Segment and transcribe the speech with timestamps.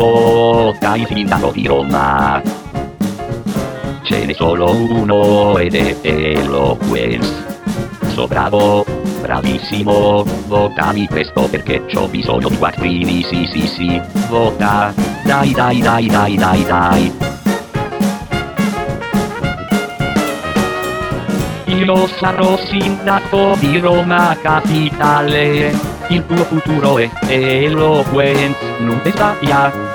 [0.00, 2.40] vodka il sindaco di Roma.
[4.02, 7.48] Ce n'è solo uno ed è Eloquence.
[8.14, 8.84] So bravo,
[9.20, 14.92] bravissimo, votami presto perché ho bisogno di quattrini, sì sì sì, vota,
[15.24, 17.12] dai dai dai dai dai dai.
[21.66, 25.72] Io sarò sindaco di Roma capitale,
[26.08, 29.89] il tuo futuro è Eloquence, non te sappia,